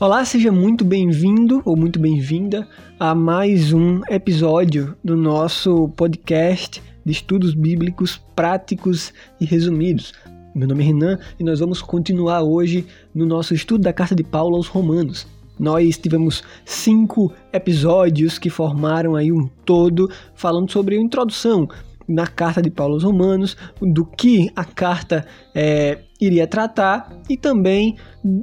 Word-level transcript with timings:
Olá, 0.00 0.24
seja 0.24 0.52
muito 0.52 0.84
bem-vindo 0.84 1.60
ou 1.64 1.76
muito 1.76 1.98
bem-vinda 1.98 2.68
a 3.00 3.16
mais 3.16 3.72
um 3.72 4.00
episódio 4.08 4.96
do 5.02 5.16
nosso 5.16 5.88
podcast 5.96 6.80
de 7.04 7.10
estudos 7.10 7.52
bíblicos 7.52 8.16
práticos 8.36 9.12
e 9.40 9.44
resumidos. 9.44 10.12
Meu 10.54 10.68
nome 10.68 10.84
é 10.84 10.86
Renan 10.86 11.18
e 11.36 11.42
nós 11.42 11.58
vamos 11.58 11.82
continuar 11.82 12.42
hoje 12.42 12.86
no 13.12 13.26
nosso 13.26 13.54
estudo 13.54 13.82
da 13.82 13.92
carta 13.92 14.14
de 14.14 14.22
Paulo 14.22 14.54
aos 14.54 14.68
Romanos. 14.68 15.26
Nós 15.58 15.98
tivemos 15.98 16.44
cinco 16.64 17.32
episódios 17.52 18.38
que 18.38 18.48
formaram 18.50 19.16
aí 19.16 19.32
um 19.32 19.48
todo 19.64 20.08
falando 20.32 20.70
sobre 20.70 20.96
a 20.96 21.00
introdução 21.00 21.68
na 22.08 22.26
carta 22.26 22.62
de 22.62 22.70
Paulo 22.70 22.94
aos 22.94 23.04
Romanos, 23.04 23.56
do 23.80 24.04
que 24.04 24.50
a 24.56 24.64
carta 24.64 25.26
é, 25.54 25.98
iria 26.20 26.46
tratar 26.46 27.20
e 27.28 27.36
também 27.36 27.96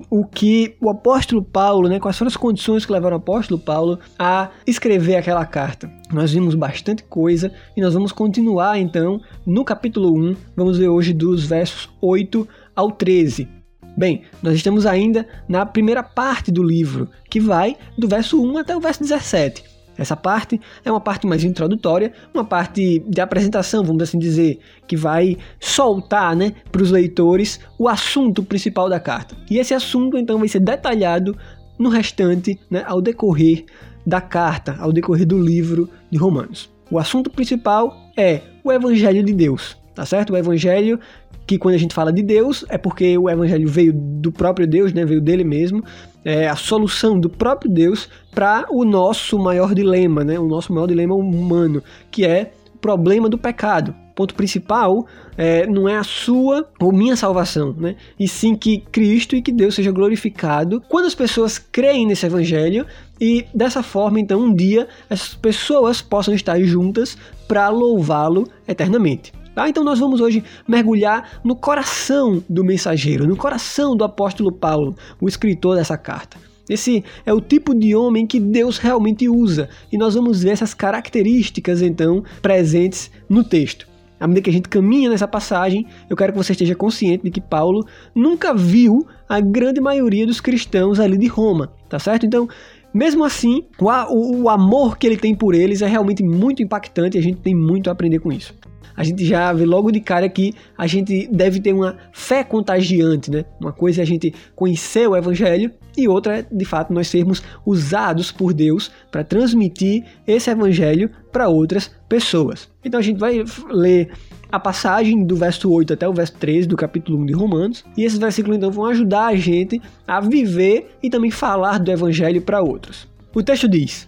o 0.10 0.26
que 0.26 0.76
o 0.82 0.90
apóstolo 0.90 1.44
Paulo, 1.44 1.90
né, 1.90 2.00
quais 2.00 2.18
foram 2.18 2.30
as 2.30 2.38
condições 2.38 2.86
que 2.86 2.92
levaram 2.92 3.18
o 3.18 3.20
apóstolo 3.20 3.60
Paulo 3.60 4.00
a 4.18 4.50
escrever 4.66 5.16
aquela 5.16 5.46
carta. 5.46 5.92
Nós 6.12 6.32
vimos 6.32 6.56
bastante 6.56 7.04
coisa 7.04 7.52
e 7.76 7.82
nós 7.82 7.94
vamos 7.94 8.12
continuar 8.12 8.80
então 8.80 9.20
no 9.46 9.66
capítulo 9.66 10.16
1, 10.18 10.36
vamos 10.56 10.78
ver 10.78 10.88
hoje 10.88 11.14
dos 11.14 11.46
versos 11.46 11.90
8 12.02 12.48
ao 12.76 12.92
13. 12.92 13.50
Bem, 13.98 14.24
nós 14.44 14.56
estamos 14.56 14.86
ainda 14.86 15.26
na 15.48 15.66
primeira 15.66 16.04
parte 16.04 16.52
do 16.52 16.62
livro, 16.62 17.10
que 17.30 17.40
vai 17.40 17.78
do 17.98 18.08
verso 18.08 18.42
1 18.42 18.58
até 18.58 18.76
o 18.76 18.80
verso 18.80 19.02
17. 19.02 19.75
Essa 19.98 20.16
parte 20.16 20.60
é 20.84 20.92
uma 20.92 21.00
parte 21.00 21.26
mais 21.26 21.44
introdutória, 21.44 22.12
uma 22.34 22.44
parte 22.44 23.00
de 23.00 23.22
apresentação, 23.22 23.84
vamos 23.84 24.04
assim 24.04 24.20
dizer, 24.20 24.60
que 24.88 24.96
vai 24.96 25.38
soltar 25.60 26.36
né, 26.36 26.54
para 26.72 26.84
os 26.84 26.92
leitores 26.92 27.60
o 27.80 27.88
assunto 27.88 28.44
principal 28.44 28.90
da 28.90 29.00
carta. 29.00 29.36
E 29.50 29.58
esse 29.58 29.74
assunto 29.74 30.18
então 30.18 30.40
vai 30.40 30.48
ser 30.48 30.60
detalhado 30.60 31.36
no 31.78 31.90
restante, 31.90 32.60
né, 32.70 32.84
ao 32.86 33.02
decorrer 33.02 33.66
da 34.06 34.22
carta, 34.22 34.76
ao 34.80 34.92
decorrer 34.92 35.26
do 35.26 35.42
livro 35.42 35.90
de 36.12 36.18
Romanos. 36.18 36.70
O 36.92 37.00
assunto 37.00 37.30
principal 37.30 37.96
é 38.16 38.42
o 38.64 38.72
Evangelho 38.72 39.24
de 39.24 39.34
Deus, 39.34 39.78
tá 39.94 40.06
certo? 40.06 40.34
O 40.34 40.38
Evangelho 40.38 41.00
que 41.48 41.58
quando 41.58 41.76
a 41.76 41.78
gente 41.78 41.94
fala 41.94 42.12
de 42.12 42.24
Deus 42.24 42.66
é 42.70 42.78
porque 42.78 43.18
o 43.18 43.30
Evangelho 43.30 43.68
veio 43.68 43.94
do 43.94 44.32
próprio 44.32 44.66
Deus, 44.66 44.94
né, 44.94 45.06
veio 45.06 45.22
dele 45.22 45.44
mesmo, 45.44 45.84
é 46.26 46.50
a 46.50 46.56
solução 46.56 47.20
do 47.20 47.30
próprio 47.30 47.72
Deus 47.72 48.10
para 48.34 48.66
o 48.72 48.84
nosso 48.84 49.38
maior 49.38 49.76
dilema, 49.76 50.24
né, 50.24 50.40
o 50.40 50.48
nosso 50.48 50.74
maior 50.74 50.88
dilema 50.88 51.14
humano, 51.14 51.84
que 52.10 52.26
é 52.26 52.52
o 52.74 52.80
problema 52.80 53.30
do 53.30 53.38
pecado. 53.38 53.96
O 54.12 54.16
ponto 54.16 54.34
principal 54.34 55.06
é, 55.38 55.68
não 55.68 55.88
é 55.88 55.98
a 55.98 56.04
sua 56.04 56.68
ou 56.80 56.92
minha 56.92 57.18
salvação, 57.18 57.76
né? 57.78 57.98
E 58.18 58.30
sim 58.30 58.56
que 58.56 58.78
Cristo 58.80 59.36
e 59.36 59.42
que 59.42 59.52
Deus 59.52 59.76
seja 59.76 59.92
glorificado 59.92 60.82
quando 60.88 61.06
as 61.06 61.14
pessoas 61.14 61.58
creem 61.58 62.08
nesse 62.08 62.26
evangelho 62.26 62.86
e 63.20 63.46
dessa 63.54 63.84
forma, 63.84 64.20
então, 64.20 64.42
um 64.42 64.54
dia 64.54 64.88
essas 65.10 65.34
pessoas 65.34 66.02
possam 66.02 66.34
estar 66.34 66.58
juntas 66.62 67.18
para 67.46 67.68
louvá-lo 67.70 68.48
eternamente. 68.66 69.34
Tá? 69.56 69.70
Então 69.70 69.86
nós 69.86 70.00
vamos 70.00 70.20
hoje 70.20 70.44
mergulhar 70.68 71.40
no 71.42 71.56
coração 71.56 72.44
do 72.50 72.62
mensageiro, 72.62 73.26
no 73.26 73.38
coração 73.38 73.96
do 73.96 74.04
apóstolo 74.04 74.52
Paulo, 74.52 74.94
o 75.20 75.30
escritor 75.30 75.78
dessa 75.78 75.98
carta. 75.98 76.38
Esse 76.70 77.06
é 77.26 77.32
o 77.32 77.40
tipo 77.40 77.74
de 77.74 77.96
homem 77.96 78.28
que 78.28 78.40
Deus 78.40 78.78
realmente 78.78 79.30
usa, 79.30 79.70
e 79.92 79.98
nós 79.98 80.16
vamos 80.16 80.44
ver 80.44 80.50
essas 80.50 80.74
características 80.74 81.82
então 81.82 82.22
presentes 82.42 83.10
no 83.30 83.44
texto. 83.44 83.88
À 84.20 84.28
medida 84.28 84.44
que 84.44 84.50
a 84.50 84.54
gente 84.54 84.68
caminha 84.68 85.10
nessa 85.10 85.28
passagem, 85.28 85.86
eu 86.10 86.18
quero 86.18 86.34
que 86.34 86.38
você 86.38 86.52
esteja 86.52 86.76
consciente 86.76 87.24
de 87.24 87.32
que 87.32 87.42
Paulo 87.42 87.86
nunca 88.14 88.54
viu 88.54 89.06
a 89.30 89.40
grande 89.40 89.80
maioria 89.80 90.26
dos 90.26 90.42
cristãos 90.42 91.00
ali 91.00 91.18
de 91.18 91.28
Roma, 91.28 91.72
tá 91.88 92.00
certo? 92.00 92.26
Então, 92.26 92.48
mesmo 92.94 93.24
assim, 93.24 93.64
o, 93.80 93.86
o, 93.86 94.44
o 94.44 94.50
amor 94.50 94.98
que 94.98 95.06
ele 95.06 95.18
tem 95.18 95.36
por 95.36 95.54
eles 95.54 95.82
é 95.82 95.88
realmente 95.88 96.24
muito 96.24 96.64
impactante 96.64 97.18
e 97.18 97.20
a 97.20 97.24
gente 97.24 97.40
tem 97.40 97.54
muito 97.54 97.90
a 97.90 97.94
aprender 97.94 98.20
com 98.20 98.32
isso 98.32 98.54
a 98.96 99.04
gente 99.04 99.26
já 99.26 99.52
vê 99.54 99.66
logo 99.66 99.92
de 99.92 100.00
cara 100.00 100.28
que 100.28 100.54
a 100.78 100.88
gente 100.88 101.28
deve 101.32 101.60
ter 101.60 101.74
uma 101.74 101.98
fé 102.12 102.44
contagiante, 102.44 103.32
né? 103.32 103.46
Uma 103.60 103.72
coisa 103.72 104.02
é 104.02 104.04
a 104.04 104.06
gente 104.06 104.34
conhecer 104.56 105.08
o 105.08 105.16
evangelho 105.16 105.72
e 105.98 106.08
outra 106.08 106.40
é, 106.40 106.46
de 106.52 106.66
fato, 106.66 106.94
nós 106.94 107.08
sermos 107.08 107.42
usados 107.66 108.32
por 108.32 108.54
Deus 108.54 108.92
para 109.12 109.24
transmitir 109.24 110.04
esse 110.28 110.50
evangelho 110.50 111.10
para 111.32 111.48
outras 111.48 111.90
pessoas. 112.10 112.70
Então 112.84 113.00
a 113.00 113.04
gente 113.04 113.20
vai 113.20 113.44
ler 113.70 114.12
a 114.52 114.60
passagem 114.60 115.26
do 115.26 115.36
verso 115.36 115.70
8 115.72 115.94
até 115.94 116.08
o 116.08 116.14
verso 116.14 116.34
13 116.34 116.68
do 116.68 116.78
capítulo 116.78 117.20
1 117.20 117.26
de 117.26 117.34
Romanos, 117.34 117.84
e 117.98 118.04
esses 118.04 118.18
versículos 118.18 118.58
então 118.58 118.72
vão 118.72 118.86
ajudar 118.86 119.28
a 119.28 119.36
gente 119.36 119.82
a 120.08 120.20
viver 120.20 120.98
e 121.02 121.10
também 121.10 121.32
falar 121.32 121.80
do 121.80 121.92
evangelho 121.92 122.42
para 122.42 122.62
outros. 122.62 123.08
O 123.34 123.44
texto 123.44 123.68
diz: 123.68 124.08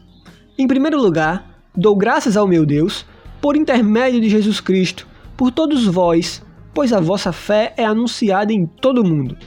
Em 0.57 0.67
primeiro 0.67 1.01
lugar, 1.01 1.61
dou 1.75 1.95
graças 1.95 2.37
ao 2.37 2.47
meu 2.47 2.65
Deus 2.65 3.05
por 3.41 3.55
intermédio 3.55 4.19
de 4.19 4.29
Jesus 4.29 4.59
Cristo, 4.59 5.07
por 5.35 5.51
todos 5.51 5.85
vós, 5.85 6.43
pois 6.73 6.91
a 6.91 6.99
vossa 6.99 7.31
fé 7.31 7.73
é 7.77 7.85
anunciada 7.85 8.51
em 8.51 8.65
todo 8.65 9.01
o 9.01 9.07
mundo. 9.07 9.37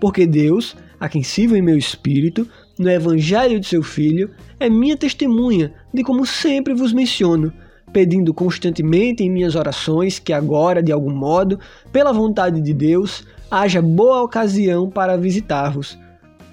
Porque 0.00 0.26
Deus, 0.26 0.76
a 0.98 1.08
quem 1.08 1.22
sirvo 1.22 1.56
em 1.56 1.62
meu 1.62 1.76
espírito, 1.76 2.48
no 2.78 2.90
Evangelho 2.90 3.60
de 3.60 3.66
seu 3.66 3.82
Filho, 3.82 4.30
é 4.58 4.68
minha 4.68 4.96
testemunha 4.96 5.74
de 5.92 6.02
como 6.02 6.24
sempre 6.24 6.74
vos 6.74 6.92
menciono, 6.92 7.52
pedindo 7.92 8.32
constantemente 8.32 9.22
em 9.22 9.30
minhas 9.30 9.56
orações 9.56 10.18
que 10.18 10.32
agora, 10.32 10.82
de 10.82 10.92
algum 10.92 11.12
modo, 11.12 11.58
pela 11.92 12.12
vontade 12.12 12.60
de 12.60 12.72
Deus, 12.72 13.26
haja 13.50 13.82
boa 13.82 14.22
ocasião 14.22 14.88
para 14.88 15.16
visitar-vos. 15.16 15.98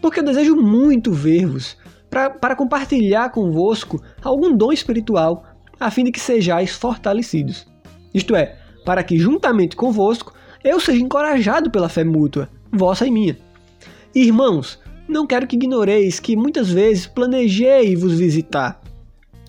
Porque 0.02 0.20
eu 0.20 0.26
desejo 0.26 0.56
muito 0.56 1.12
ver-vos, 1.12 1.78
para 2.10 2.56
compartilhar 2.56 3.30
convosco 3.30 4.02
algum 4.24 4.56
dom 4.56 4.72
espiritual 4.72 5.44
a 5.80 5.92
fim 5.92 6.04
de 6.04 6.12
que 6.12 6.20
sejais 6.20 6.72
fortalecidos. 6.72 7.68
Isto 8.14 8.36
é, 8.36 8.58
para 8.86 9.04
que 9.04 9.18
juntamente 9.18 9.76
convosco 9.76 10.34
eu 10.64 10.80
seja 10.80 11.02
encorajado 11.02 11.70
pela 11.70 11.90
fé 11.90 12.04
mútua, 12.04 12.50
vossa 12.72 13.06
e 13.06 13.12
minha. 13.12 13.38
Irmãos, 14.14 14.80
não 15.08 15.28
quero 15.28 15.48
que 15.48 15.56
ignoreis 15.56 16.20
que 16.20 16.36
muitas 16.36 16.70
vezes 16.70 17.08
planejei 17.08 17.96
vos 17.96 18.18
visitar, 18.18 18.82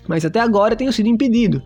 mas 0.07 0.23
até 0.23 0.39
agora 0.39 0.75
tenho 0.75 0.93
sido 0.93 1.09
impedido, 1.09 1.61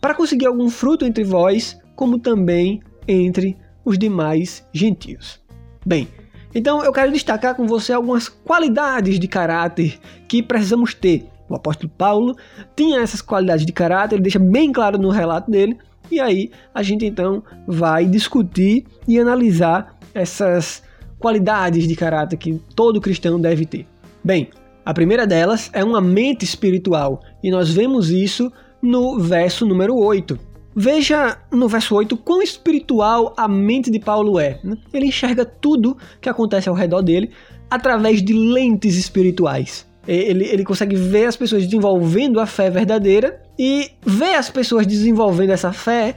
para 0.00 0.14
conseguir 0.14 0.46
algum 0.46 0.68
fruto 0.68 1.04
entre 1.04 1.24
vós, 1.24 1.78
como 1.96 2.18
também 2.18 2.82
entre 3.08 3.56
os 3.84 3.98
demais 3.98 4.66
gentios. 4.72 5.40
Bem, 5.86 6.08
então 6.54 6.84
eu 6.84 6.92
quero 6.92 7.12
destacar 7.12 7.54
com 7.54 7.66
você 7.66 7.92
algumas 7.92 8.28
qualidades 8.28 9.18
de 9.18 9.26
caráter 9.26 9.98
que 10.28 10.42
precisamos 10.42 10.94
ter 10.94 11.26
o 11.48 11.54
apóstolo 11.54 11.92
Paulo 11.96 12.36
tinha 12.74 13.00
essas 13.00 13.20
qualidades 13.20 13.66
de 13.66 13.72
caráter, 13.72 14.16
ele 14.16 14.22
deixa 14.22 14.38
bem 14.38 14.72
claro 14.72 14.98
no 14.98 15.10
relato 15.10 15.50
dele, 15.50 15.76
e 16.10 16.20
aí 16.20 16.50
a 16.74 16.82
gente 16.82 17.06
então 17.06 17.42
vai 17.66 18.06
discutir 18.06 18.84
e 19.06 19.18
analisar 19.18 19.96
essas 20.14 20.82
qualidades 21.18 21.88
de 21.88 21.96
caráter 21.96 22.36
que 22.36 22.60
todo 22.74 23.00
cristão 23.00 23.40
deve 23.40 23.66
ter. 23.66 23.86
Bem, 24.22 24.48
a 24.84 24.92
primeira 24.92 25.26
delas 25.26 25.70
é 25.72 25.82
uma 25.82 26.00
mente 26.00 26.44
espiritual, 26.44 27.22
e 27.42 27.50
nós 27.50 27.72
vemos 27.72 28.10
isso 28.10 28.52
no 28.82 29.18
verso 29.18 29.66
número 29.66 29.96
8. 29.96 30.38
Veja 30.76 31.38
no 31.52 31.68
verso 31.68 31.94
8 31.94 32.16
quão 32.16 32.42
espiritual 32.42 33.32
a 33.36 33.46
mente 33.46 33.90
de 33.90 34.00
Paulo 34.00 34.40
é. 34.40 34.58
Né? 34.62 34.76
Ele 34.92 35.06
enxerga 35.06 35.44
tudo 35.44 35.96
que 36.20 36.28
acontece 36.28 36.68
ao 36.68 36.74
redor 36.74 37.00
dele 37.00 37.30
através 37.70 38.22
de 38.22 38.32
lentes 38.32 38.96
espirituais. 38.96 39.86
Ele, 40.06 40.44
ele 40.44 40.64
consegue 40.64 40.96
ver 40.96 41.26
as 41.26 41.36
pessoas 41.36 41.64
desenvolvendo 41.64 42.38
a 42.38 42.46
fé 42.46 42.68
verdadeira 42.70 43.40
e 43.58 43.90
ver 44.04 44.34
as 44.34 44.50
pessoas 44.50 44.86
desenvolvendo 44.86 45.50
essa 45.50 45.72
fé 45.72 46.16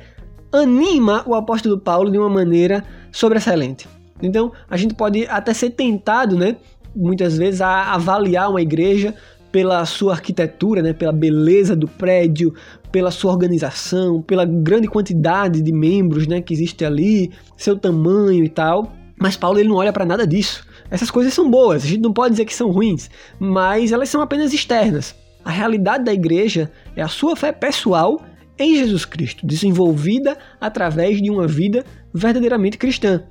anima 0.52 1.24
o 1.26 1.36
apóstolo 1.36 1.78
Paulo 1.80 2.12
de 2.12 2.18
uma 2.18 2.30
maneira 2.30 2.84
sobressalente. 3.12 3.88
Então, 4.22 4.52
a 4.70 4.78
gente 4.78 4.94
pode 4.96 5.26
até 5.28 5.54
ser 5.54 5.72
tentado, 5.72 6.36
né, 6.36 6.58
muitas 6.96 7.38
vezes, 7.38 7.62
a 7.62 7.94
avaliar 7.94 8.50
uma 8.50 8.62
igreja 8.62 9.14
pela 9.52 9.86
sua 9.86 10.14
arquitetura, 10.14 10.82
né, 10.82 10.94
pela 10.94 11.12
beleza 11.12 11.76
do 11.76 11.88
prédio, 11.88 12.54
pela 12.92 13.12
sua 13.12 13.32
organização, 13.32 14.22
pela 14.22 14.46
grande 14.46 14.88
quantidade 14.88 15.62
de 15.62 15.72
membros 15.72 16.28
né, 16.28 16.42
que 16.42 16.54
existe 16.54 16.84
ali, 16.84 17.32
seu 17.56 17.78
tamanho 17.78 18.44
e 18.44 18.50
tal. 18.50 18.92
Mas 19.20 19.36
Paulo 19.36 19.60
ele 19.60 19.70
não 19.70 19.78
olha 19.78 19.92
para 19.92 20.06
nada 20.06 20.28
disso. 20.28 20.66
Essas 20.90 21.12
coisas 21.12 21.34
são 21.34 21.50
boas, 21.50 21.84
a 21.84 21.88
gente 21.88 22.02
não 22.02 22.14
pode 22.14 22.32
dizer 22.32 22.46
que 22.46 22.54
são 22.54 22.72
ruins, 22.72 23.10
mas 23.40 23.92
elas 23.92 24.10
são 24.10 24.22
apenas 24.22 24.54
externas. 24.54 25.16
A 25.44 25.52
realidade 25.52 26.04
da 26.04 26.14
igreja 26.14 26.72
é 26.96 27.02
a 27.02 27.08
sua 27.08 27.36
fé 27.36 27.52
pessoal 27.52 28.22
em 28.58 28.76
Jesus 28.76 29.06
Cristo, 29.06 29.46
desenvolvida 29.46 30.38
através 30.60 31.22
de 31.22 31.30
uma 31.30 31.48
vida 31.48 31.86
verdadeiramente 32.14 32.78
cristã. 32.78 33.24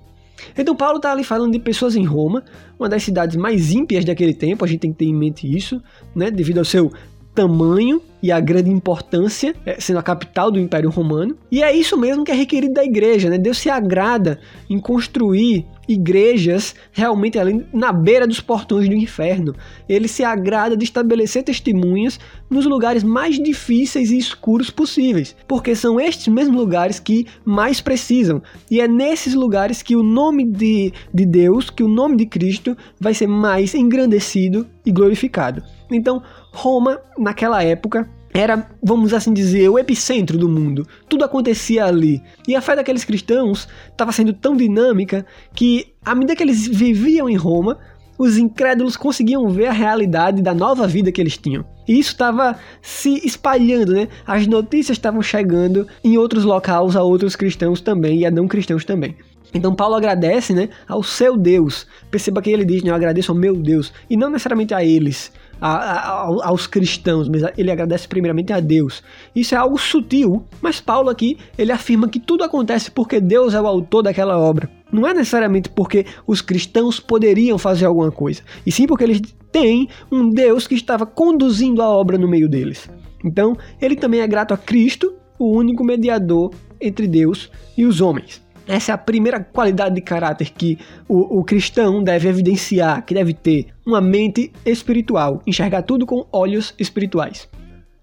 Então 0.56 0.76
Paulo 0.76 0.96
está 0.96 1.12
ali 1.12 1.24
falando 1.24 1.52
de 1.52 1.58
pessoas 1.58 1.96
em 1.96 2.04
Roma, 2.04 2.44
uma 2.78 2.88
das 2.88 3.02
cidades 3.02 3.36
mais 3.36 3.72
ímpias 3.72 4.04
daquele 4.04 4.34
tempo, 4.34 4.64
a 4.64 4.68
gente 4.68 4.80
tem 4.80 4.92
que 4.92 4.98
ter 4.98 5.06
em 5.06 5.14
mente 5.14 5.46
isso, 5.50 5.82
né, 6.14 6.30
devido 6.30 6.58
ao 6.58 6.64
seu 6.64 6.92
tamanho 7.34 8.02
e 8.22 8.32
a 8.32 8.40
grande 8.40 8.70
importância, 8.70 9.54
é, 9.64 9.80
sendo 9.80 9.98
a 9.98 10.02
capital 10.02 10.50
do 10.50 10.58
Império 10.58 10.90
Romano. 10.90 11.36
E 11.50 11.62
é 11.62 11.74
isso 11.74 11.96
mesmo 11.96 12.24
que 12.24 12.32
é 12.32 12.34
requerido 12.34 12.74
da 12.74 12.84
igreja, 12.84 13.28
né? 13.28 13.38
Deus 13.38 13.58
se 13.58 13.70
agrada 13.70 14.38
em 14.68 14.78
construir 14.78 15.66
igrejas 15.88 16.74
realmente 16.92 17.38
ali 17.38 17.64
na 17.72 17.92
beira 17.92 18.26
dos 18.26 18.40
portões 18.40 18.88
do 18.88 18.94
inferno. 18.94 19.54
Ele 19.88 20.08
se 20.08 20.24
agrada 20.24 20.76
de 20.76 20.84
estabelecer 20.84 21.44
testemunhas 21.44 22.18
nos 22.50 22.66
lugares 22.66 23.02
mais 23.02 23.38
difíceis 23.38 24.10
e 24.10 24.18
escuros 24.18 24.70
possíveis, 24.70 25.36
porque 25.46 25.74
são 25.74 26.00
estes 26.00 26.28
mesmos 26.28 26.56
lugares 26.56 26.98
que 26.98 27.26
mais 27.44 27.80
precisam. 27.80 28.42
E 28.70 28.80
é 28.80 28.88
nesses 28.88 29.34
lugares 29.34 29.82
que 29.82 29.96
o 29.96 30.02
nome 30.02 30.44
de, 30.44 30.92
de 31.12 31.26
Deus, 31.26 31.70
que 31.70 31.82
o 31.82 31.88
nome 31.88 32.16
de 32.16 32.26
Cristo 32.26 32.76
vai 32.98 33.14
ser 33.14 33.26
mais 33.26 33.74
engrandecido 33.74 34.66
e 34.84 34.90
glorificado. 34.90 35.62
Então, 35.90 36.22
Roma, 36.52 37.00
naquela 37.16 37.62
época, 37.62 38.08
era, 38.36 38.68
vamos 38.82 39.14
assim 39.14 39.32
dizer, 39.32 39.68
o 39.70 39.78
epicentro 39.78 40.36
do 40.36 40.46
mundo. 40.46 40.86
Tudo 41.08 41.24
acontecia 41.24 41.86
ali. 41.86 42.22
E 42.46 42.54
a 42.54 42.60
fé 42.60 42.76
daqueles 42.76 43.02
cristãos 43.02 43.66
estava 43.90 44.12
sendo 44.12 44.34
tão 44.34 44.54
dinâmica 44.54 45.24
que, 45.54 45.94
à 46.04 46.14
medida 46.14 46.36
que 46.36 46.42
eles 46.42 46.66
viviam 46.66 47.30
em 47.30 47.36
Roma, 47.36 47.78
os 48.18 48.36
incrédulos 48.36 48.96
conseguiam 48.96 49.48
ver 49.48 49.66
a 49.66 49.72
realidade 49.72 50.42
da 50.42 50.52
nova 50.54 50.86
vida 50.86 51.10
que 51.10 51.20
eles 51.20 51.38
tinham. 51.38 51.64
E 51.88 51.98
isso 51.98 52.12
estava 52.12 52.58
se 52.82 53.26
espalhando, 53.26 53.92
né? 53.92 54.08
As 54.26 54.46
notícias 54.46 54.98
estavam 54.98 55.22
chegando 55.22 55.86
em 56.04 56.18
outros 56.18 56.44
locais 56.44 56.94
a 56.94 57.02
outros 57.02 57.36
cristãos 57.36 57.80
também 57.80 58.18
e 58.18 58.26
a 58.26 58.30
não 58.30 58.46
cristãos 58.46 58.84
também. 58.84 59.16
Então 59.54 59.74
Paulo 59.74 59.94
agradece, 59.94 60.52
né, 60.52 60.68
ao 60.86 61.02
seu 61.02 61.36
Deus. 61.36 61.86
Perceba 62.10 62.42
que 62.42 62.50
ele 62.50 62.64
diz, 62.64 62.82
né, 62.82 62.90
eu 62.90 62.94
agradeço 62.94 63.32
ao 63.32 63.38
meu 63.38 63.56
Deus 63.56 63.92
e 64.10 64.16
não 64.16 64.28
necessariamente 64.28 64.74
a 64.74 64.84
eles, 64.84 65.32
a, 65.60 65.68
a, 65.68 66.48
aos 66.48 66.66
cristãos, 66.66 67.28
mas 67.28 67.42
ele 67.56 67.70
agradece 67.70 68.06
primeiramente 68.06 68.52
a 68.52 68.60
Deus. 68.60 69.02
Isso 69.34 69.54
é 69.54 69.58
algo 69.58 69.78
sutil, 69.78 70.44
mas 70.60 70.80
Paulo 70.80 71.08
aqui 71.08 71.38
ele 71.56 71.72
afirma 71.72 72.08
que 72.08 72.20
tudo 72.20 72.44
acontece 72.44 72.90
porque 72.90 73.20
Deus 73.20 73.54
é 73.54 73.60
o 73.60 73.66
autor 73.66 74.02
daquela 74.02 74.38
obra. 74.38 74.70
Não 74.92 75.06
é 75.06 75.12
necessariamente 75.12 75.68
porque 75.68 76.06
os 76.26 76.40
cristãos 76.40 77.00
poderiam 77.00 77.58
fazer 77.58 77.86
alguma 77.86 78.10
coisa, 78.10 78.42
e 78.64 78.70
sim 78.70 78.86
porque 78.86 79.04
eles 79.04 79.20
têm 79.50 79.88
um 80.10 80.30
Deus 80.30 80.66
que 80.66 80.74
estava 80.74 81.04
conduzindo 81.04 81.82
a 81.82 81.88
obra 81.88 82.18
no 82.18 82.28
meio 82.28 82.48
deles. 82.48 82.88
Então, 83.24 83.56
ele 83.80 83.96
também 83.96 84.20
é 84.20 84.26
grato 84.26 84.54
a 84.54 84.56
Cristo, 84.56 85.14
o 85.38 85.56
único 85.56 85.82
mediador 85.82 86.52
entre 86.80 87.06
Deus 87.06 87.50
e 87.76 87.84
os 87.84 88.00
homens. 88.00 88.45
Essa 88.66 88.92
é 88.92 88.94
a 88.94 88.98
primeira 88.98 89.40
qualidade 89.40 89.94
de 89.94 90.00
caráter 90.00 90.50
que 90.50 90.78
o, 91.08 91.38
o, 91.38 91.44
cristão 91.44 92.02
deve 92.02 92.28
evidenciar, 92.28 93.04
que 93.04 93.14
deve 93.14 93.32
ter 93.32 93.68
uma 93.86 94.00
mente 94.00 94.52
espiritual, 94.64 95.40
enxergar 95.46 95.82
tudo 95.82 96.04
com 96.04 96.26
olhos 96.32 96.74
espirituais. 96.78 97.48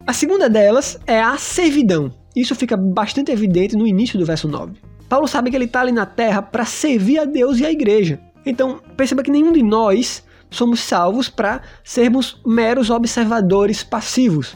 A 0.07 0.13
segunda 0.13 0.49
delas 0.49 0.97
é 1.05 1.21
a 1.21 1.37
servidão. 1.37 2.13
Isso 2.35 2.55
fica 2.55 2.77
bastante 2.77 3.31
evidente 3.31 3.75
no 3.75 3.85
início 3.85 4.17
do 4.17 4.25
verso 4.25 4.47
9. 4.47 4.73
Paulo 5.09 5.27
sabe 5.27 5.49
que 5.49 5.55
ele 5.55 5.65
está 5.65 5.81
ali 5.81 5.91
na 5.91 6.05
terra 6.05 6.41
para 6.41 6.65
servir 6.65 7.19
a 7.19 7.25
Deus 7.25 7.59
e 7.59 7.65
a 7.65 7.71
igreja. 7.71 8.19
Então, 8.45 8.79
perceba 8.95 9.21
que 9.21 9.31
nenhum 9.31 9.51
de 9.51 9.61
nós 9.61 10.23
somos 10.49 10.79
salvos 10.79 11.29
para 11.29 11.61
sermos 11.83 12.41
meros 12.45 12.89
observadores 12.89 13.83
passivos. 13.83 14.55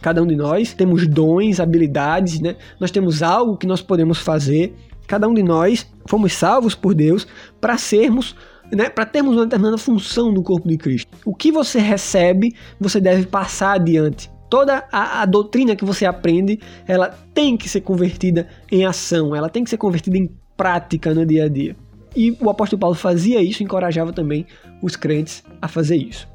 Cada 0.00 0.22
um 0.22 0.26
de 0.26 0.36
nós 0.36 0.74
temos 0.74 1.06
dons, 1.06 1.60
habilidades, 1.60 2.40
né? 2.40 2.56
Nós 2.78 2.90
temos 2.90 3.22
algo 3.22 3.56
que 3.56 3.66
nós 3.66 3.80
podemos 3.80 4.18
fazer 4.18 4.74
Cada 5.06 5.28
um 5.28 5.34
de 5.34 5.42
nós 5.42 5.86
fomos 6.06 6.32
salvos 6.32 6.74
por 6.74 6.94
Deus 6.94 7.26
para 7.60 7.76
sermos, 7.76 8.34
né, 8.72 8.88
para 8.88 9.04
termos 9.04 9.34
uma 9.34 9.44
determinada 9.44 9.78
função 9.78 10.32
no 10.32 10.42
corpo 10.42 10.68
de 10.68 10.76
Cristo. 10.76 11.10
O 11.24 11.34
que 11.34 11.52
você 11.52 11.78
recebe, 11.78 12.54
você 12.80 13.00
deve 13.00 13.26
passar 13.26 13.74
adiante. 13.74 14.30
Toda 14.48 14.84
a, 14.90 15.22
a 15.22 15.26
doutrina 15.26 15.74
que 15.74 15.84
você 15.84 16.06
aprende, 16.06 16.60
ela 16.86 17.08
tem 17.34 17.56
que 17.56 17.68
ser 17.68 17.80
convertida 17.80 18.48
em 18.70 18.84
ação, 18.84 19.34
ela 19.34 19.48
tem 19.48 19.64
que 19.64 19.70
ser 19.70 19.78
convertida 19.78 20.16
em 20.16 20.30
prática 20.56 21.12
no 21.12 21.26
dia 21.26 21.44
a 21.44 21.48
dia. 21.48 21.76
E 22.16 22.36
o 22.40 22.48
apóstolo 22.48 22.78
Paulo 22.78 22.94
fazia 22.94 23.42
isso, 23.42 23.62
encorajava 23.62 24.12
também 24.12 24.46
os 24.80 24.94
crentes 24.94 25.42
a 25.60 25.66
fazer 25.66 25.96
isso. 25.96 26.28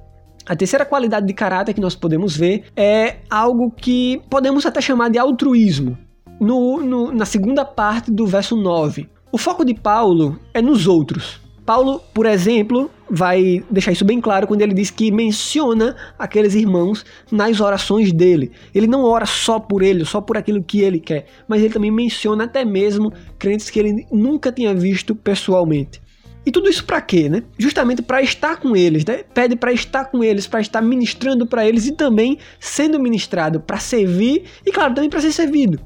A 0.46 0.56
terceira 0.56 0.84
qualidade 0.84 1.26
de 1.26 1.34
caráter 1.34 1.74
que 1.74 1.80
nós 1.80 1.96
podemos 1.96 2.36
ver 2.36 2.66
é 2.76 3.18
algo 3.30 3.72
que 3.72 4.22
podemos 4.30 4.66
até 4.66 4.82
chamar 4.82 5.10
de 5.10 5.18
altruísmo 5.18 5.98
no, 6.40 6.82
no, 6.82 7.12
na 7.12 7.26
segunda 7.26 7.66
parte 7.66 8.12
do 8.12 8.26
verso 8.26 8.56
9. 8.56 9.10
O 9.32 9.38
foco 9.38 9.64
de 9.64 9.74
Paulo 9.74 10.40
é 10.54 10.62
nos 10.62 10.88
outros. 10.88 11.40
Paulo, 11.70 12.02
por 12.16 12.26
exemplo, 12.26 12.90
vai 13.08 13.64
deixar 13.70 13.92
isso 13.92 14.04
bem 14.04 14.20
claro 14.20 14.48
quando 14.48 14.64
ele 14.64 14.74
diz 14.74 14.90
que 14.90 15.12
menciona 15.12 15.96
aqueles 16.18 16.56
irmãos 16.56 17.06
nas 17.32 17.62
orações 17.62 18.12
dele. 18.12 18.52
Ele 18.74 18.88
não 18.88 19.04
ora 19.04 19.28
só 19.28 19.60
por 19.60 19.84
ele, 19.84 20.04
só 20.04 20.20
por 20.20 20.36
aquilo 20.36 20.64
que 20.64 20.82
ele 20.82 21.00
quer, 21.00 21.28
mas 21.48 21.62
ele 21.62 21.72
também 21.72 21.92
menciona 21.92 22.46
até 22.46 22.66
mesmo 22.66 23.14
crentes 23.38 23.70
que 23.70 23.80
ele 23.80 24.08
nunca 24.12 24.52
tinha 24.52 24.74
visto 24.74 25.14
pessoalmente. 25.14 26.02
E 26.44 26.52
tudo 26.52 26.70
isso 26.70 26.84
para 26.86 27.02
quê, 27.02 27.30
né? 27.30 27.44
Justamente 27.56 28.02
para 28.02 28.20
estar 28.24 28.58
com 28.58 28.76
eles, 28.76 29.06
né? 29.06 29.22
Pede 29.32 29.56
para 29.56 29.72
estar 29.72 30.06
com 30.06 30.24
eles, 30.24 30.48
para 30.48 30.62
estar 30.62 30.82
ministrando 30.82 31.46
para 31.46 31.68
eles 31.68 31.86
e 31.86 31.92
também 31.92 32.40
sendo 32.60 33.00
ministrado, 33.00 33.60
para 33.60 33.78
servir 33.78 34.46
e 34.66 34.72
claro, 34.72 34.96
também 34.96 35.10
para 35.10 35.22
ser 35.22 35.32
servido 35.32 35.80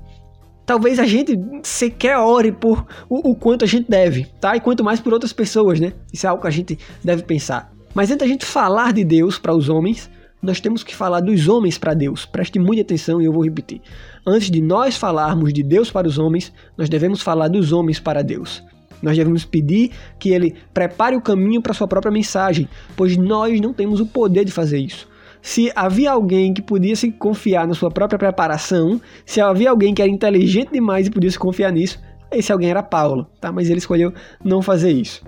talvez 0.66 1.00
a 1.00 1.06
gente 1.06 1.38
sequer 1.64 2.18
ore 2.18 2.52
por 2.52 2.86
o, 3.10 3.32
o, 3.32 3.36
quanto 3.36 3.64
a 3.64 3.68
gente 3.68 3.90
deve, 3.90 4.26
tá? 4.40 4.56
E 4.56 4.60
quanto 4.60 4.84
mais 4.84 5.00
por 5.00 5.14
outras 5.14 5.34
pessoas, 5.34 5.80
né? 5.80 5.94
Isso 6.12 6.26
é 6.26 6.30
algo 6.30 6.42
que 6.42 6.48
a 6.48 6.52
gente 6.52 6.78
deve 7.04 7.24
pensar. 7.24 7.72
Mas 7.94 8.10
antes 8.10 8.20
da 8.20 8.28
gente 8.28 8.46
falar 8.46 8.94
de 8.94 9.04
Deus 9.04 9.38
para 9.38 9.56
os 9.56 9.70
homens, 9.70 10.10
nós 10.42 10.60
temos 10.60 10.84
que 10.84 10.96
falar 10.96 11.22
dos 11.22 11.48
homens 11.48 11.78
para 11.78 11.94
Deus. 11.94 12.26
Preste 12.26 12.60
muita 12.60 12.82
atenção 12.82 13.22
e 13.22 13.26
eu 13.26 13.32
vou 13.32 13.44
repetir. 13.44 13.82
Antes 14.26 14.50
de 14.50 14.62
nós 14.62 14.98
falarmos 14.98 15.54
de 15.54 15.64
Deus 15.64 15.92
para 15.92 16.08
os 16.08 16.18
homens, 16.18 16.52
nós 16.78 16.90
devemos 16.90 17.22
falar 17.22 17.48
dos 17.48 17.72
homens 17.72 18.00
para 18.00 18.22
Deus. 18.22 18.64
Nós 19.02 19.18
devemos 19.18 19.46
pedir 19.46 19.92
que 20.18 20.30
ele 20.30 20.56
prepare 20.74 21.16
o 21.16 21.22
caminho 21.22 21.62
para 21.62 21.74
sua 21.74 21.88
própria 21.88 22.12
mensagem, 22.12 22.68
pois 22.96 23.16
nós 23.18 23.60
não 23.60 23.74
temos 23.74 24.00
o 24.00 24.06
poder 24.06 24.46
de 24.46 24.52
fazer 24.52 24.80
isso 24.80 25.13
se 25.44 25.70
havia 25.76 26.10
alguém 26.10 26.54
que 26.54 26.62
podia 26.62 26.96
se 26.96 27.12
confiar 27.12 27.68
na 27.68 27.74
sua 27.74 27.92
própria 27.92 28.18
preparação, 28.18 29.00
se 29.26 29.42
havia 29.42 29.70
alguém 29.70 29.94
que 29.94 30.02
era 30.02 30.10
inteligente 30.10 30.72
demais 30.72 31.06
e 31.06 31.12
podia 31.12 31.30
se 31.30 31.38
confiar 31.38 31.70
nisso, 31.70 32.00
esse 32.32 32.50
alguém 32.50 32.70
era 32.70 32.82
Paulo, 32.82 33.28
tá? 33.42 33.52
Mas 33.52 33.70
ele 33.70 33.80
escolheu 33.80 34.14
não 34.42 34.62
fazer 34.62 34.92
isso. 34.92 35.22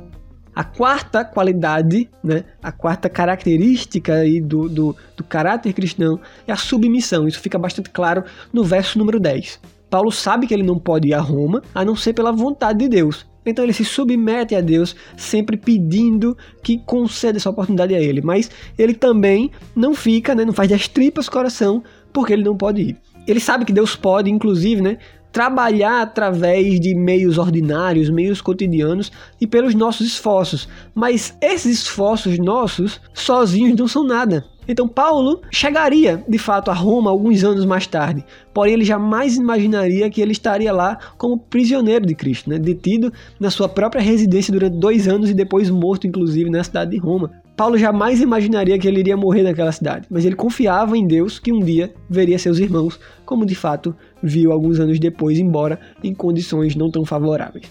A 0.56 0.63
quarta 0.63 1.25
qualidade, 1.25 2.09
né, 2.23 2.45
a 2.63 2.71
quarta 2.71 3.09
característica 3.09 4.13
aí 4.13 4.39
do, 4.39 4.69
do, 4.69 4.95
do 5.17 5.24
caráter 5.25 5.74
cristão 5.74 6.17
é 6.48 6.53
a 6.53 6.55
submissão. 6.55 7.27
Isso 7.27 7.41
fica 7.41 7.60
bastante 7.60 7.89
claro 7.89 8.24
no 8.53 8.63
verso 8.63 8.98
número 8.98 9.19
10. 9.19 9.60
Paulo 9.89 10.12
sabe 10.12 10.48
que 10.48 10.53
ele 10.53 10.63
não 10.63 10.79
pode 10.79 11.10
ir 11.10 11.13
a 11.13 11.19
Roma 11.19 11.62
a 11.74 11.84
não 11.84 11.95
ser 11.95 12.13
pela 12.13 12.31
vontade 12.31 12.79
de 12.79 12.88
Deus. 12.88 13.27
Então 13.45 13.63
ele 13.63 13.73
se 13.73 13.85
submete 13.85 14.55
a 14.55 14.61
Deus, 14.61 14.95
sempre 15.15 15.57
pedindo 15.57 16.37
que 16.63 16.79
conceda 16.79 17.37
essa 17.37 17.49
oportunidade 17.49 17.93
a 17.93 17.99
ele. 17.99 18.21
Mas 18.21 18.49
ele 18.77 18.93
também 18.93 19.51
não 19.75 19.93
fica, 19.93 20.33
né, 20.33 20.43
não 20.43 20.53
faz 20.53 20.69
das 20.69 20.87
tripas 20.87 21.29
coração, 21.29 21.83
porque 22.11 22.33
ele 22.33 22.43
não 22.43 22.57
pode 22.57 22.81
ir. 22.81 22.97
Ele 23.27 23.39
sabe 23.39 23.65
que 23.65 23.73
Deus 23.73 23.95
pode, 23.95 24.29
inclusive, 24.29 24.81
né, 24.81 24.97
trabalhar 25.35 26.01
através 26.01 26.79
de 26.79 26.95
meios 26.95 27.37
ordinários, 27.37 28.09
meios 28.09 28.39
cotidianos 28.39 29.11
e 29.41 29.45
pelos 29.45 29.75
nossos 29.75 30.07
esforços. 30.07 30.65
Mas 30.93 31.35
esses 31.41 31.81
esforços 31.81 32.39
nossos 32.39 33.01
sozinhos 33.13 33.77
não 33.77 33.85
são 33.85 34.05
nada. 34.05 34.45
Então 34.67 34.88
Paulo 34.88 35.41
chegaria 35.51 36.24
de 36.27 36.38
fato 36.38 36.72
a 36.72 36.74
Roma 36.74 37.12
alguns 37.12 37.43
anos 37.43 37.65
mais 37.65 37.86
tarde, 37.86 38.25
porém 38.53 38.74
ele 38.74 38.86
jamais 38.86 39.38
imaginaria 39.38 40.10
que 40.10 40.22
ele 40.22 40.31
estaria 40.31 40.72
lá 40.72 40.98
como 41.17 41.38
prisioneiro 41.38 42.05
de 42.05 42.15
Cristo, 42.15 42.50
né? 42.50 42.57
detido 42.57 43.12
na 43.39 43.50
sua 43.50 43.69
própria 43.69 44.01
residência 44.01 44.51
durante 44.51 44.77
dois 44.77 45.07
anos 45.07 45.29
e 45.29 45.34
depois 45.34 45.69
morto, 45.69 46.07
inclusive, 46.07 46.50
na 46.50 46.63
cidade 46.63 46.91
de 46.91 46.98
Roma. 46.98 47.31
Paulo 47.55 47.77
jamais 47.77 48.19
imaginaria 48.22 48.77
que 48.77 48.88
ele 48.88 49.00
iria 49.00 49.15
morrer 49.15 49.43
naquela 49.43 49.72
cidade, 49.72 50.07
mas 50.10 50.25
ele 50.25 50.36
confiava 50.36 50.98
em 50.98 51.07
Deus 51.07 51.39
que 51.39 51.53
um 51.53 51.60
dia 51.60 51.93
veria 52.10 52.38
seus 52.38 52.60
irmãos, 52.60 53.00
como 53.25 53.45
de 53.45 53.55
fato 53.55 53.95
viu 54.22 54.51
alguns 54.51 54.79
anos 54.79 55.00
depois, 55.00 55.39
embora 55.39 55.79
em 56.03 56.13
condições 56.13 56.75
não 56.75 56.91
tão 56.91 57.05
favoráveis. 57.05 57.65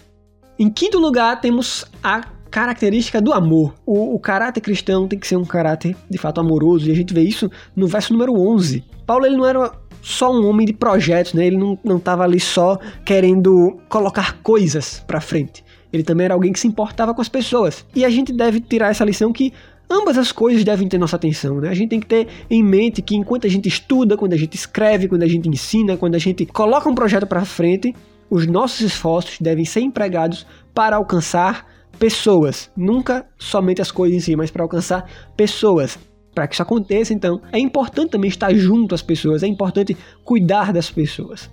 Em 0.57 0.69
quinto 0.69 0.97
lugar, 0.97 1.39
temos 1.39 1.85
a 2.01 2.23
característica 2.55 3.19
do 3.19 3.33
amor. 3.33 3.73
O, 3.85 4.15
o, 4.15 4.17
caráter 4.17 4.61
cristão 4.61 5.09
tem 5.09 5.19
que 5.19 5.27
ser 5.27 5.35
um 5.35 5.43
caráter 5.43 5.93
de 6.09 6.17
fato 6.17 6.39
amoroso, 6.39 6.87
e 6.87 6.91
a 6.93 6.95
gente 6.95 7.13
vê 7.13 7.19
isso 7.19 7.51
no 7.75 7.85
verso 7.85 8.13
número 8.13 8.31
11. 8.33 8.81
Paulo 9.05 9.25
ele 9.25 9.35
não 9.35 9.45
era 9.45 9.73
só 10.01 10.31
um 10.31 10.47
homem 10.47 10.65
de 10.65 10.71
projetos, 10.71 11.33
né? 11.33 11.47
ele 11.47 11.57
não 11.57 11.97
estava 11.97 12.23
ali 12.23 12.39
só 12.39 12.79
querendo 13.03 13.77
colocar 13.89 14.37
coisas 14.41 15.03
para 15.05 15.19
frente. 15.19 15.65
Ele 15.91 16.01
também 16.01 16.23
era 16.23 16.33
alguém 16.33 16.53
que 16.53 16.59
se 16.61 16.65
importava 16.65 17.13
com 17.13 17.19
as 17.21 17.27
pessoas. 17.27 17.85
E 17.93 18.05
a 18.05 18.09
gente 18.09 18.31
deve 18.31 18.61
tirar 18.61 18.89
essa 18.89 19.03
lição 19.03 19.33
que 19.33 19.51
ambas 19.89 20.17
as 20.17 20.31
coisas 20.31 20.63
devem 20.63 20.87
ter 20.87 20.97
nossa 20.97 21.17
atenção, 21.17 21.59
né? 21.59 21.67
A 21.67 21.73
gente 21.73 21.89
tem 21.89 21.99
que 21.99 22.07
ter 22.07 22.25
em 22.49 22.63
mente 22.63 23.01
que 23.01 23.17
enquanto 23.17 23.45
a 23.45 23.49
gente 23.49 23.67
estuda, 23.67 24.15
quando 24.15 24.31
a 24.31 24.37
gente 24.37 24.55
escreve, 24.55 25.09
quando 25.09 25.23
a 25.23 25.27
gente 25.27 25.49
ensina, 25.49 25.97
quando 25.97 26.15
a 26.15 26.19
gente 26.19 26.45
coloca 26.45 26.87
um 26.87 26.95
projeto 26.95 27.27
para 27.27 27.43
frente, 27.43 27.93
os 28.29 28.47
nossos 28.47 28.79
esforços 28.79 29.39
devem 29.41 29.65
ser 29.65 29.81
empregados 29.81 30.47
para 30.73 30.95
alcançar 30.95 31.74
pessoas, 31.95 32.71
nunca 32.75 33.25
somente 33.37 33.81
as 33.81 33.91
coisas 33.91 34.17
em 34.17 34.19
si, 34.19 34.35
mas 34.35 34.51
para 34.51 34.63
alcançar 34.63 35.09
pessoas. 35.35 35.97
Para 36.33 36.47
que 36.47 36.53
isso 36.53 36.61
aconteça, 36.61 37.13
então, 37.13 37.41
é 37.51 37.57
importante 37.57 38.11
também 38.11 38.27
estar 38.27 38.53
junto 38.53 38.93
às 38.93 39.01
pessoas, 39.01 39.41
é 39.41 39.47
importante 39.47 39.95
cuidar 40.23 40.73
das 40.73 40.91
pessoas. 40.91 41.49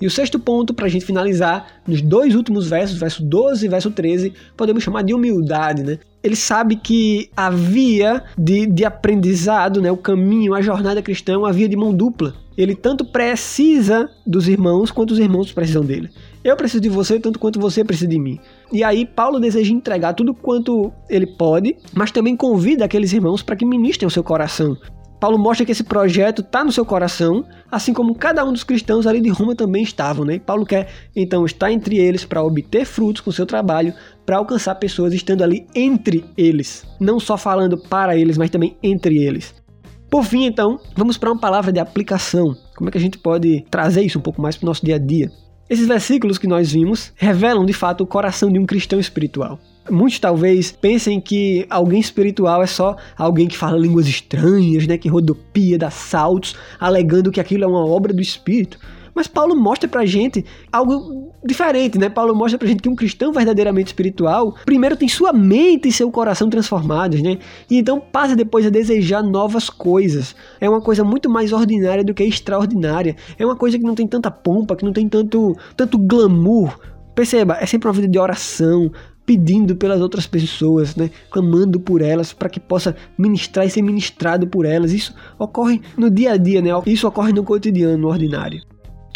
E 0.00 0.06
o 0.06 0.10
sexto 0.10 0.38
ponto, 0.38 0.74
para 0.74 0.86
a 0.86 0.88
gente 0.88 1.04
finalizar, 1.04 1.80
nos 1.86 2.02
dois 2.02 2.34
últimos 2.34 2.68
versos, 2.68 2.98
verso 2.98 3.22
12 3.22 3.64
e 3.64 3.68
verso 3.68 3.90
13, 3.90 4.32
podemos 4.56 4.82
chamar 4.82 5.02
de 5.02 5.14
humildade, 5.14 5.82
né? 5.82 5.98
Ele 6.22 6.36
sabe 6.36 6.76
que 6.76 7.30
a 7.36 7.50
via 7.50 8.24
de, 8.36 8.66
de 8.66 8.84
aprendizado, 8.84 9.80
né, 9.80 9.92
o 9.92 9.96
caminho, 9.96 10.54
a 10.54 10.60
jornada 10.60 11.00
cristã 11.00 11.34
é 11.34 11.36
uma 11.36 11.52
via 11.52 11.68
de 11.68 11.76
mão 11.76 11.94
dupla. 11.94 12.34
Ele 12.58 12.74
tanto 12.74 13.04
precisa 13.04 14.10
dos 14.26 14.48
irmãos 14.48 14.90
quanto 14.90 15.12
os 15.12 15.18
irmãos 15.18 15.52
precisam 15.52 15.84
dele. 15.84 16.10
Eu 16.42 16.56
preciso 16.56 16.80
de 16.80 16.88
você 16.88 17.20
tanto 17.20 17.38
quanto 17.38 17.60
você 17.60 17.84
precisa 17.84 18.08
de 18.08 18.18
mim. 18.18 18.40
E 18.72 18.82
aí 18.82 19.04
Paulo 19.04 19.38
deseja 19.38 19.72
entregar 19.72 20.14
tudo 20.14 20.34
quanto 20.34 20.92
ele 21.08 21.26
pode, 21.26 21.76
mas 21.94 22.10
também 22.10 22.36
convida 22.36 22.84
aqueles 22.84 23.12
irmãos 23.12 23.42
para 23.42 23.56
que 23.56 23.64
ministrem 23.64 24.06
o 24.06 24.10
seu 24.10 24.24
coração, 24.24 24.76
Paulo 25.26 25.40
mostra 25.40 25.66
que 25.66 25.72
esse 25.72 25.82
projeto 25.82 26.40
está 26.40 26.62
no 26.62 26.70
seu 26.70 26.86
coração, 26.86 27.44
assim 27.68 27.92
como 27.92 28.14
cada 28.14 28.44
um 28.44 28.52
dos 28.52 28.62
cristãos 28.62 29.08
ali 29.08 29.20
de 29.20 29.28
Roma 29.28 29.56
também 29.56 29.82
estavam, 29.82 30.24
né? 30.24 30.38
Paulo 30.38 30.64
quer 30.64 30.86
então 31.16 31.44
estar 31.44 31.72
entre 31.72 31.98
eles 31.98 32.24
para 32.24 32.44
obter 32.44 32.84
frutos 32.84 33.22
com 33.22 33.32
seu 33.32 33.44
trabalho, 33.44 33.92
para 34.24 34.36
alcançar 34.36 34.76
pessoas 34.76 35.12
estando 35.12 35.42
ali 35.42 35.66
entre 35.74 36.24
eles, 36.38 36.86
não 37.00 37.18
só 37.18 37.36
falando 37.36 37.76
para 37.76 38.16
eles, 38.16 38.38
mas 38.38 38.50
também 38.50 38.76
entre 38.80 39.16
eles. 39.16 39.52
Por 40.08 40.22
fim, 40.22 40.44
então, 40.44 40.78
vamos 40.94 41.18
para 41.18 41.32
uma 41.32 41.40
palavra 41.40 41.72
de 41.72 41.80
aplicação. 41.80 42.54
Como 42.76 42.88
é 42.88 42.92
que 42.92 42.98
a 42.98 43.00
gente 43.00 43.18
pode 43.18 43.64
trazer 43.68 44.02
isso 44.02 44.20
um 44.20 44.22
pouco 44.22 44.40
mais 44.40 44.56
para 44.56 44.66
o 44.66 44.68
nosso 44.68 44.86
dia 44.86 44.94
a 44.94 44.98
dia? 44.98 45.28
Esses 45.68 45.88
versículos 45.88 46.38
que 46.38 46.46
nós 46.46 46.70
vimos 46.70 47.12
revelam 47.16 47.66
de 47.66 47.72
fato 47.72 48.04
o 48.04 48.06
coração 48.06 48.48
de 48.48 48.60
um 48.60 48.64
cristão 48.64 49.00
espiritual. 49.00 49.58
Muitos 49.90 50.18
talvez 50.18 50.72
pensem 50.72 51.20
que 51.20 51.66
alguém 51.70 52.00
espiritual 52.00 52.62
é 52.62 52.66
só 52.66 52.96
alguém 53.16 53.46
que 53.46 53.56
fala 53.56 53.78
línguas 53.78 54.06
estranhas, 54.06 54.86
né, 54.86 54.98
que 54.98 55.08
rodopia, 55.08 55.78
dá 55.78 55.90
saltos, 55.90 56.56
alegando 56.78 57.30
que 57.30 57.40
aquilo 57.40 57.64
é 57.64 57.66
uma 57.66 57.84
obra 57.84 58.12
do 58.12 58.20
Espírito. 58.20 58.78
Mas 59.16 59.26
Paulo 59.26 59.56
mostra 59.56 59.88
pra 59.88 60.04
gente 60.04 60.44
algo 60.70 61.32
diferente, 61.42 61.98
né? 61.98 62.10
Paulo 62.10 62.34
mostra 62.34 62.58
pra 62.58 62.68
gente 62.68 62.82
que 62.82 62.88
um 62.88 62.94
cristão 62.94 63.32
verdadeiramente 63.32 63.86
espiritual, 63.86 64.54
primeiro 64.66 64.94
tem 64.94 65.08
sua 65.08 65.32
mente 65.32 65.88
e 65.88 65.92
seu 65.92 66.10
coração 66.10 66.50
transformados, 66.50 67.22
né? 67.22 67.38
E 67.70 67.78
então 67.78 67.98
passa 67.98 68.36
depois 68.36 68.66
a 68.66 68.68
desejar 68.68 69.22
novas 69.22 69.70
coisas. 69.70 70.36
É 70.60 70.68
uma 70.68 70.82
coisa 70.82 71.02
muito 71.02 71.30
mais 71.30 71.50
ordinária 71.50 72.04
do 72.04 72.12
que 72.12 72.24
extraordinária. 72.24 73.16
É 73.38 73.46
uma 73.46 73.56
coisa 73.56 73.78
que 73.78 73.84
não 73.84 73.94
tem 73.94 74.06
tanta 74.06 74.30
pompa, 74.30 74.76
que 74.76 74.84
não 74.84 74.92
tem 74.92 75.08
tanto, 75.08 75.56
tanto 75.74 75.96
glamour. 75.96 76.78
Perceba, 77.14 77.56
é 77.58 77.64
sempre 77.64 77.88
uma 77.88 77.94
vida 77.94 78.08
de 78.08 78.18
oração, 78.18 78.92
pedindo 79.26 79.74
pelas 79.74 80.00
outras 80.00 80.26
pessoas, 80.26 80.94
né? 80.94 81.10
clamando 81.30 81.80
por 81.80 82.00
elas 82.00 82.32
para 82.32 82.48
que 82.48 82.60
possa 82.60 82.94
ministrar 83.18 83.66
e 83.66 83.70
ser 83.70 83.82
ministrado 83.82 84.46
por 84.46 84.64
elas. 84.64 84.92
Isso 84.92 85.12
ocorre 85.38 85.82
no 85.98 86.08
dia 86.08 86.32
a 86.32 86.36
dia, 86.36 86.62
né? 86.62 86.70
Isso 86.86 87.08
ocorre 87.08 87.32
no 87.32 87.42
cotidiano, 87.42 87.98
no 87.98 88.08
ordinário. 88.08 88.60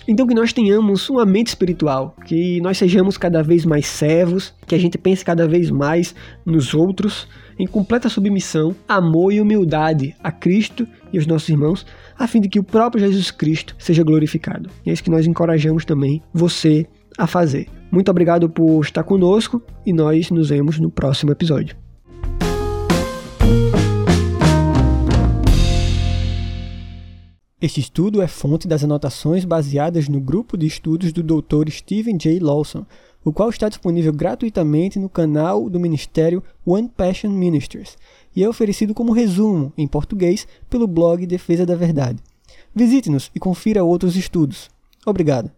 Então 0.09 0.27
que 0.27 0.35
nós 0.35 0.53
tenhamos 0.53 1.09
uma 1.09 1.25
mente 1.25 1.49
espiritual, 1.49 2.17
que 2.27 2.61
nós 2.61 2.77
sejamos 2.77 3.17
cada 3.17 3.43
vez 3.43 3.65
mais 3.65 3.87
servos, 3.87 4.53
que 4.67 4.75
a 4.75 4.79
gente 4.79 4.99
pense 4.99 5.25
cada 5.25 5.47
vez 5.47 5.71
mais 5.71 6.15
nos 6.45 6.75
outros, 6.75 7.29
em 7.57 7.67
completa 7.67 8.09
submissão, 8.09 8.75
amor 8.89 9.33
e 9.33 9.41
humildade 9.41 10.17
a 10.23 10.33
Cristo 10.33 10.89
e 11.13 11.19
aos 11.19 11.27
nossos 11.27 11.49
irmãos, 11.49 11.87
a 12.19 12.27
fim 12.27 12.41
de 12.41 12.49
que 12.49 12.59
o 12.59 12.65
próprio 12.65 13.05
Jesus 13.05 13.31
Cristo 13.31 13.77
seja 13.79 14.03
glorificado. 14.03 14.69
E 14.85 14.91
é 14.91 14.93
isso 14.93 15.05
que 15.05 15.11
nós 15.11 15.27
encorajamos 15.27 15.85
também 15.85 16.21
você 16.33 16.87
a 17.17 17.27
fazer. 17.27 17.69
Muito 17.91 18.11
obrigado 18.11 18.49
por 18.49 18.81
estar 18.83 19.03
conosco 19.03 19.61
e 19.85 19.93
nós 19.93 20.31
nos 20.31 20.51
vemos 20.51 20.79
no 20.79 20.91
próximo 20.91 21.33
episódio. 21.33 21.77
Este 27.61 27.81
estudo 27.81 28.23
é 28.23 28.27
fonte 28.27 28.67
das 28.67 28.83
anotações 28.83 29.45
baseadas 29.45 30.09
no 30.09 30.19
grupo 30.19 30.57
de 30.57 30.67
estudos 30.67 31.13
do 31.13 31.23
Dr. 31.23 31.69
Stephen 31.71 32.17
J. 32.17 32.39
Lawson, 32.41 32.87
o 33.23 33.33
qual 33.33 33.51
está 33.51 33.69
disponível 33.69 34.15
gratuitamente 34.15 34.99
no 34.99 35.11
canal 35.11 35.69
do 35.69 35.79
Ministério 35.79 36.43
One 36.65 36.89
Passion 36.89 37.31
Ministries 37.31 37.99
e 38.35 38.43
é 38.43 38.49
oferecido 38.49 38.95
como 38.95 39.13
resumo 39.13 39.73
em 39.77 39.87
português 39.87 40.47
pelo 40.71 40.87
blog 40.87 41.27
Defesa 41.27 41.67
da 41.67 41.75
Verdade. 41.75 42.21
Visite-nos 42.75 43.31
e 43.35 43.41
confira 43.41 43.85
outros 43.85 44.17
estudos. 44.17 44.71
Obrigado. 45.05 45.51